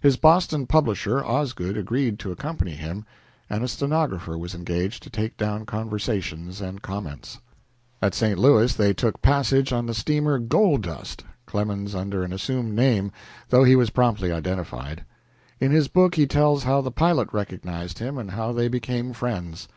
His 0.00 0.16
Boston 0.16 0.66
publisher, 0.66 1.24
Osgood, 1.24 1.76
agreed 1.76 2.18
to 2.18 2.32
accompany 2.32 2.72
him, 2.72 3.06
and 3.48 3.62
a 3.62 3.68
stenographer 3.68 4.36
was 4.36 4.52
engaged 4.52 5.04
to 5.04 5.08
take 5.08 5.36
down 5.36 5.64
conversations 5.66 6.60
and 6.60 6.82
comments. 6.82 7.38
At 8.02 8.12
St. 8.12 8.40
Louis 8.40 8.74
they 8.74 8.92
took 8.92 9.22
passage 9.22 9.72
on 9.72 9.86
the 9.86 9.94
steamer 9.94 10.40
"Gold 10.40 10.82
Dust" 10.82 11.22
Clemens 11.46 11.94
under 11.94 12.24
an 12.24 12.32
assumed 12.32 12.74
name, 12.74 13.12
though 13.50 13.62
he 13.62 13.76
was 13.76 13.90
promptly 13.90 14.32
identified. 14.32 15.04
In 15.60 15.70
his 15.70 15.86
book 15.86 16.16
he 16.16 16.26
tells 16.26 16.64
how 16.64 16.80
the 16.80 16.90
pilot 16.90 17.28
recognized 17.32 18.00
him 18.00 18.18
and 18.18 18.32
how 18.32 18.50
they 18.50 18.66
became 18.66 19.12
friends. 19.12 19.68